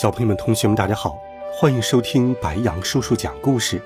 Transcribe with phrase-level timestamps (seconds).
[0.00, 1.18] 小朋友们、同学们，大家好，
[1.52, 3.82] 欢迎收听白羊叔叔讲故事。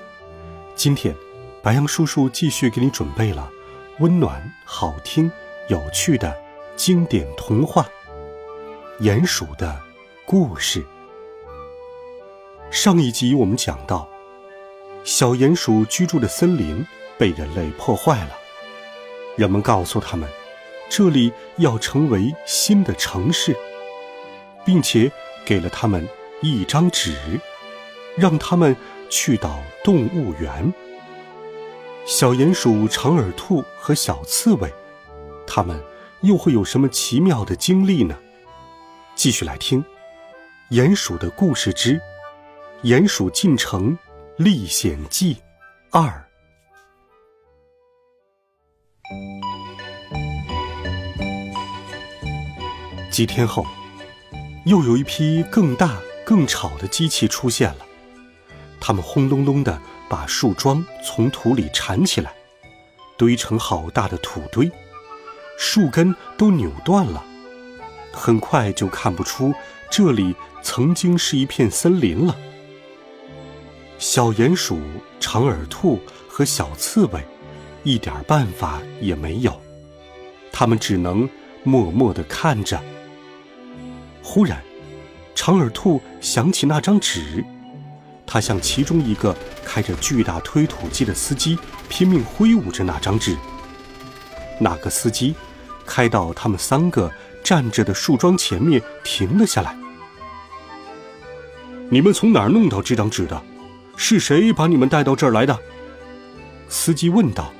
[0.75, 1.15] 今天，
[1.63, 3.49] 白羊叔叔继续给你准备了
[3.97, 5.31] 温暖、好听、
[5.69, 6.37] 有趣的
[6.75, 7.89] 经典童话
[9.03, 9.75] 《鼹鼠的
[10.23, 10.81] 故事》。
[12.69, 14.07] 上一集我们讲到，
[15.03, 16.85] 小鼹鼠居住的森林
[17.17, 18.37] 被人类破坏了，
[19.35, 20.29] 人们告诉他们，
[20.91, 23.57] 这里要成为新的城市，
[24.63, 25.11] 并且。
[25.45, 26.07] 给了他们
[26.41, 27.15] 一张纸，
[28.17, 28.75] 让他们
[29.09, 30.73] 去到动物园。
[32.05, 34.71] 小鼹鼠、长耳兔和小刺猬，
[35.47, 35.81] 他们
[36.21, 38.17] 又会有什么奇妙的经历呢？
[39.15, 39.83] 继续来听
[40.71, 42.01] 《鼹鼠的故事之
[42.83, 43.97] 鼹鼠进城
[44.37, 45.37] 历险记
[45.91, 46.01] 二》。
[53.11, 53.65] 几天后。
[54.65, 57.85] 又有一批更大、更吵的机器出现了，
[58.79, 62.33] 它们轰隆隆地把树桩从土里铲起来，
[63.17, 64.71] 堆成好大的土堆，
[65.57, 67.21] 树根都扭断了，
[68.13, 69.53] 很快就看不出
[69.91, 72.37] 这里曾经是一片森林了。
[73.97, 74.79] 小鼹鼠、
[75.19, 77.21] 长耳兔和小刺猬
[77.83, 79.61] 一点办法也没有，
[80.53, 81.29] 他们只能
[81.63, 82.81] 默默地看着。
[84.23, 84.63] 忽然，
[85.35, 87.43] 长耳兔想起那张纸，
[88.25, 89.35] 他向其中一个
[89.65, 93.37] 开着巨大推土机的司机拼命挥舞着那张纸。
[94.59, 95.35] 那个司机
[95.85, 97.11] 开到他们三个
[97.43, 99.77] 站着的树桩前面，停了下来。
[101.91, 103.43] “你们从哪儿弄到这张纸的？
[103.97, 105.59] 是谁把你们带到这儿来的？”
[106.69, 107.53] 司机问道。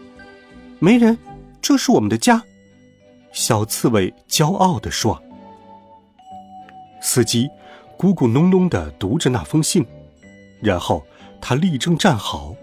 [0.78, 1.18] “没人，
[1.62, 2.42] 这是我们的家。”
[3.32, 5.20] 小刺猬骄傲地说。
[7.06, 7.48] 司机
[7.96, 9.86] 咕咕哝哝地读着那封信，
[10.60, 11.06] 然后
[11.40, 12.56] 他立正站好，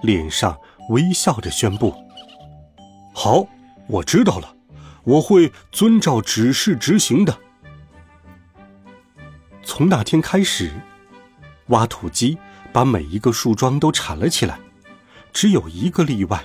[0.00, 0.56] 脸上
[0.90, 1.92] 微笑着宣布
[3.12, 3.44] ：“好，
[3.88, 4.54] 我知道了，
[5.02, 7.36] 我会遵照指示执行的。”
[9.64, 10.70] 从那天开始，
[11.66, 12.38] 挖土机
[12.72, 14.56] 把每一个树桩都铲了起来，
[15.32, 16.44] 只有一个例外，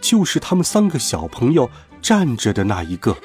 [0.00, 1.68] 就是他们三个小朋友
[2.00, 3.16] 站着的那一个。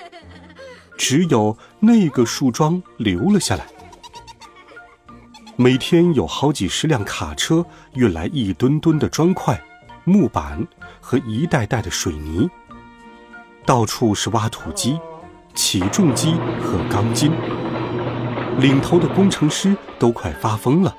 [1.03, 3.65] 只有那个树桩留了下来。
[5.55, 9.59] 每天有好几十辆卡车运来一吨吨的砖块、
[10.03, 10.63] 木板
[10.99, 12.47] 和一袋袋的水泥。
[13.65, 14.99] 到处是挖土机、
[15.55, 17.31] 起重机和钢筋。
[18.59, 20.95] 领头的工程师都快发疯了。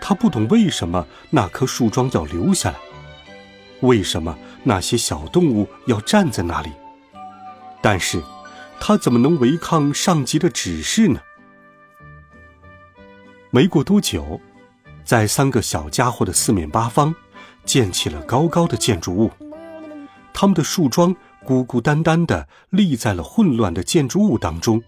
[0.00, 2.76] 他不懂为什么那棵树桩要留下来，
[3.80, 6.72] 为什么那些小动物要站在那里。
[7.82, 8.18] 但是。
[8.84, 11.20] 他怎么能违抗上级的指示呢？
[13.50, 14.40] 没过多久，
[15.04, 17.14] 在三个小家伙的四面八方，
[17.64, 19.30] 建起了高高的建筑物。
[20.34, 24.82] 他们的树桩孤孤单单地立在了混乱的建筑物当中，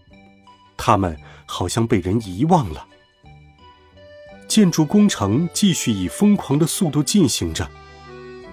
[0.75, 2.85] 他们好像被人遗忘了。
[4.45, 7.65] 建筑工程继续以疯狂的速度进行着，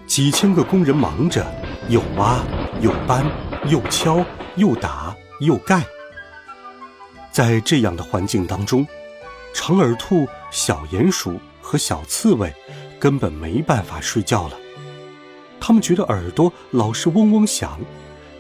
[0.06, 1.44] 几千个工人忙着，
[1.88, 2.41] 又挖
[2.81, 3.26] 又搬，
[3.66, 5.12] 又敲又打。
[5.42, 5.84] 又盖，
[7.32, 8.86] 在这样的环境当中，
[9.53, 12.53] 长耳兔、小鼹鼠和小刺猬
[13.00, 14.56] 根本没办法睡觉了。
[15.60, 17.81] 他们觉得耳朵老是嗡嗡响，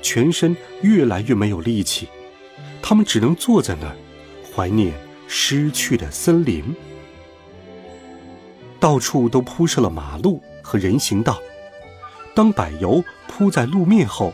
[0.00, 2.08] 全身越来越没有力气。
[2.80, 3.96] 他们只能坐在那儿，
[4.54, 4.92] 怀念
[5.26, 6.74] 失去的森林。
[8.78, 11.40] 到处都铺设了马路和人行道。
[12.34, 14.32] 当柏油铺在路面后，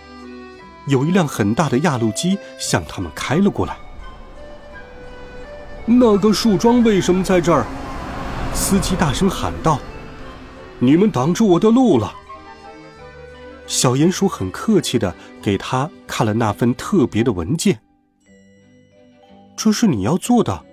[0.89, 3.77] 有一辆很大的压路机向他们开了过来。
[5.87, 7.65] 那个树桩为什么在这儿？
[8.53, 9.79] 司机大声喊道
[10.81, 12.13] ：“你们挡住我的路了！”
[13.67, 17.79] 小鼹鼠很客气的给他看了那份特别的文件。
[19.57, 20.65] 这是你要做的，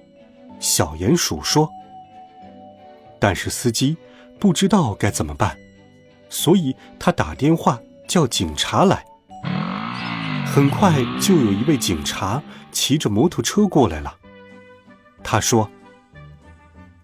[0.59, 1.69] 小鼹鼠说。
[3.19, 3.97] 但是司机
[4.39, 5.57] 不知道该怎么办，
[6.29, 9.05] 所以他打电话叫警察来。
[10.55, 12.41] 很快就有一位警察
[12.71, 14.15] 骑着摩托车过来了。
[15.21, 15.69] 他说：“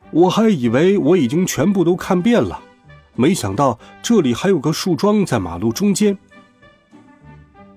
[0.09, 2.61] 我还以为我已经全部都看遍了，
[3.13, 6.17] 没想到这里还有个树桩在马路中间。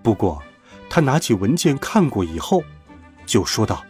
[0.00, 0.40] 不过，
[0.88, 2.62] 他拿起文件看过以后，
[3.26, 3.84] 就说道：“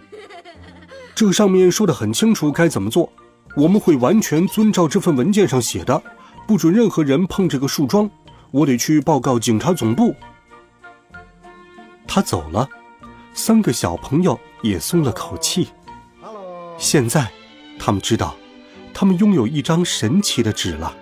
[1.14, 3.12] 这上面说的很清楚该怎么做，
[3.58, 6.02] 我们会完全遵照这份文件上写的，
[6.48, 8.10] 不准任何人碰这个树桩。
[8.52, 10.16] 我得去报告警察总部。”
[12.14, 12.68] 他走了，
[13.32, 15.70] 三个小朋友也松了口气。
[16.78, 17.28] 现在。
[17.76, 18.36] 他们知道，
[18.94, 20.94] 他们拥有一张神奇的纸了。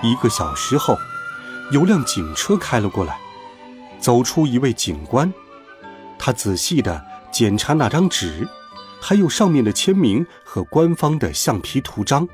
[0.00, 0.96] 一个小时后，
[1.72, 3.18] 有辆警车开了过来，
[3.98, 5.34] 走出一位警官，
[6.20, 8.46] 他仔细的检查那张纸，
[9.00, 12.28] 还有上面的签名和官方的橡皮图章。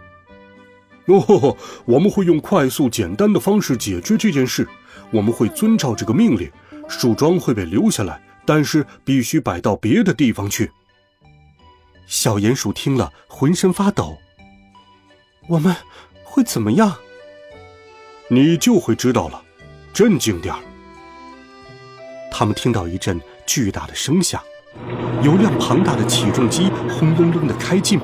[1.07, 1.57] 哦，
[1.87, 4.69] 我们会用快速简单的方式解决这件事。
[5.11, 6.51] 我们会遵照这个命令，
[6.89, 10.71] 树桩会被留下来，但是必须摆到别的地方去。
[12.07, 14.19] 小鼹鼠听了，浑身发抖。
[15.49, 15.75] 我们
[16.23, 16.97] 会怎么样？
[18.29, 19.43] 你就会知道了。
[19.93, 20.61] 镇静点儿。
[22.31, 24.43] 他们听到一阵巨大的声响，
[25.23, 28.01] 有辆庞大的起重机轰隆隆的开进，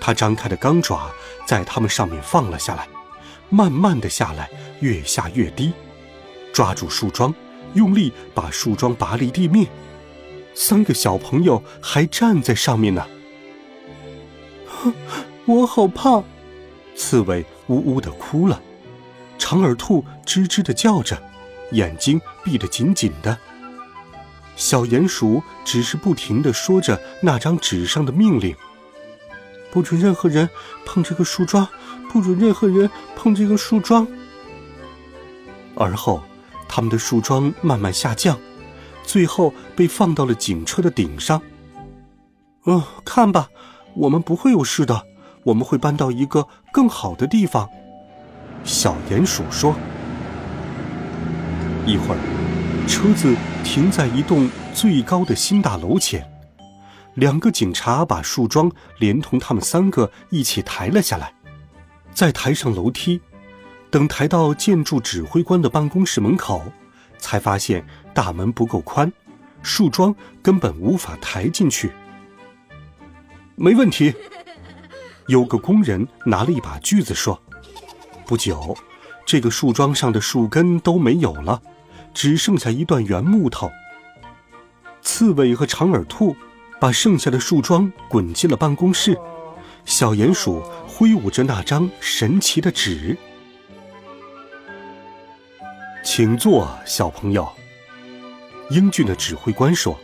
[0.00, 1.10] 它张开的钢爪
[1.46, 2.88] 在他们上面放了下来，
[3.48, 4.50] 慢慢的下来，
[4.80, 5.72] 越下越低，
[6.52, 7.32] 抓住树桩，
[7.76, 9.68] 用力把树桩拔离地面。
[10.54, 13.06] 三个小朋友还站在上面呢。
[15.46, 16.24] 我好怕！
[16.96, 18.60] 刺猬呜呜的哭了，
[19.38, 21.22] 长耳兔吱吱的叫着，
[21.72, 23.38] 眼睛闭得紧紧的。
[24.56, 28.56] 小鼹鼠只是不停的说着那张纸上的命令：
[29.70, 30.48] 不准任何人
[30.86, 31.68] 碰这个树桩，
[32.10, 34.08] 不准任何人碰这个树桩。
[35.74, 36.22] 而后，
[36.76, 38.38] 他们的树桩慢慢下降。
[39.02, 41.40] 最后被放到了警车的顶上。
[42.66, 43.48] 嗯，看吧，
[43.94, 45.06] 我们不会有事的，
[45.42, 47.66] 我们会搬到一个更好的地方。
[48.62, 49.74] 小鼹鼠说。
[51.86, 52.18] 一会儿，
[52.86, 53.34] 车子
[53.64, 56.30] 停在一栋最高的新大楼前，
[57.14, 61.32] 两个警察把树桩连同他们三个一起抬了下来，
[62.12, 63.22] 再抬上楼梯，
[63.96, 66.70] 等抬到建筑指挥官的办公室门口。
[67.16, 67.82] 才发现
[68.12, 69.10] 大门不够宽，
[69.62, 71.90] 树桩根本无法抬进去。
[73.54, 74.12] 没问题，
[75.28, 77.40] 有个工人拿了一把锯子说
[78.26, 78.76] ：“不久，
[79.24, 81.62] 这个树桩上的树根都没有了，
[82.12, 83.72] 只剩下一段圆木头。”
[85.00, 86.36] 刺猬和长耳兔
[86.78, 89.18] 把剩下的树桩滚进了办公室，
[89.86, 93.16] 小鼹鼠挥舞着那张神奇的纸。
[96.16, 97.46] 请坐，小朋友。”
[98.72, 99.94] 英俊的指挥官说。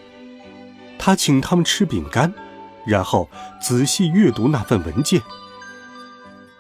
[0.99, 2.31] 他请他们吃饼干，
[2.85, 3.31] 然后
[3.63, 5.23] 仔细阅读那份文件。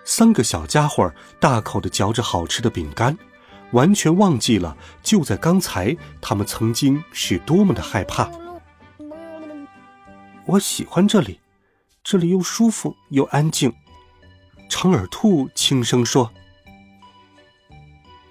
[0.06, 3.14] 三个小家伙大口的嚼着好吃的饼干，
[3.72, 8.30] 完全忘记了就在刚才，他们曾经是多么的害怕。
[10.46, 11.40] 我喜欢这里，
[12.02, 13.70] 这里又舒服又安静。
[14.70, 16.32] 长耳兔轻声说。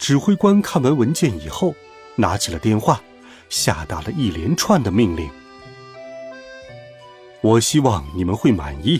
[0.02, 1.76] 指挥官看完文件以后，
[2.16, 3.00] 拿起了电话，
[3.50, 5.30] 下达了一连串的命令。
[7.42, 9.00] 我希望你们会满意。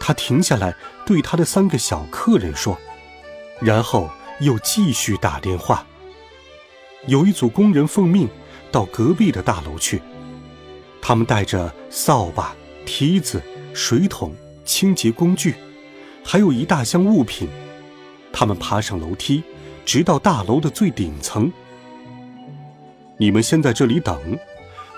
[0.00, 2.78] 他停下来对他的三个小客人说，
[3.60, 4.08] 然后
[4.40, 5.86] 又继续打电话。
[7.06, 8.26] 有一组工人奉命
[8.72, 10.00] 到隔壁的大楼去，
[11.02, 12.56] 他们带着扫把、
[12.86, 13.42] 梯子、
[13.74, 14.34] 水桶、
[14.64, 15.56] 清洁工具，
[16.24, 17.46] 还有一大箱物品。
[18.32, 19.42] 他们爬上楼梯。
[19.88, 21.50] 直到大楼的最顶层。
[23.16, 24.38] 你们先在这里等，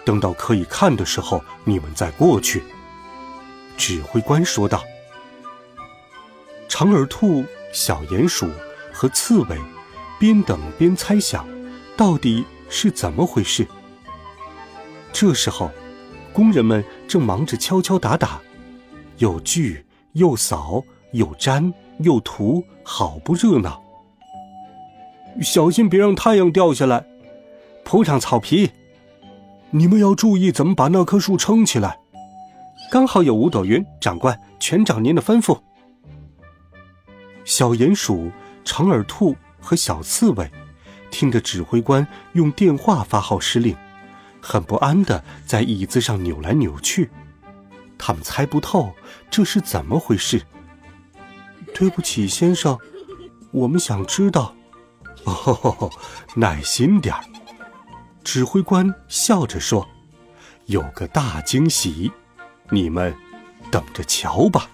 [0.04, 2.60] 等到可以看的时候，你们再过去。”
[3.78, 4.82] 指挥官说道。
[6.68, 8.50] 长耳兔、小鼹鼠
[8.92, 9.56] 和刺猬
[10.18, 11.46] 边等边猜想，
[11.96, 13.64] 到底是怎么回事。
[15.12, 15.70] 这时候，
[16.32, 18.40] 工人们正忙着敲敲打打，
[19.18, 20.82] 又锯又扫
[21.12, 23.80] 又粘又涂，好不热闹。
[25.40, 27.04] 小心别让太阳掉下来，
[27.84, 28.70] 铺上草皮。
[29.70, 31.98] 你们要注意怎么把那棵树撑起来。
[32.90, 35.58] 刚好有五朵云，长官，全照您的吩咐。
[37.44, 38.30] 小鼹鼠、
[38.64, 40.50] 长耳兔和小刺猬
[41.10, 43.76] 听着指挥官用电话发号施令，
[44.40, 47.08] 很不安的在椅子上扭来扭去。
[47.96, 48.92] 他们猜不透
[49.30, 50.42] 这是怎么回事。
[51.74, 52.76] 对不起，先生，
[53.52, 54.54] 我们想知道。
[55.24, 55.90] 哦，
[56.34, 57.24] 耐心点儿。
[58.22, 59.88] 指挥官笑着说
[60.66, 62.12] ：“有个大惊喜，
[62.70, 63.14] 你们
[63.70, 64.68] 等着瞧吧。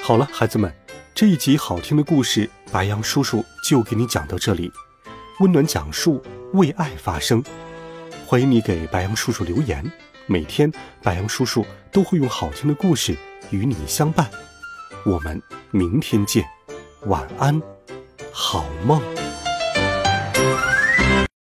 [0.00, 0.72] 好了，孩子们，
[1.14, 4.70] 这一集好听的故事，白羊叔叔就给你讲到这里。
[5.40, 6.22] 温暖讲述，
[6.54, 7.42] 为爱发声。
[8.26, 9.84] 欢迎你给白羊叔叔留言，
[10.26, 10.72] 每天
[11.02, 13.16] 白羊叔叔都会用好听的故事
[13.50, 14.30] 与你相伴。
[15.04, 16.44] 我们明天见，
[17.06, 17.60] 晚安，
[18.32, 19.17] 好梦。